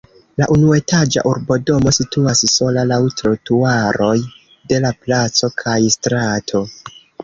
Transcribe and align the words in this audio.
La 0.41 0.45
unuetaĝa 0.53 1.23
urbodomo 1.31 1.93
situas 1.99 2.43
sola 2.55 2.87
laŭ 2.95 2.99
trotuaroj 3.21 4.13
de 4.73 4.85
la 4.89 4.97
placo 5.07 5.55
kaj 5.65 5.81
strato. 6.01 6.69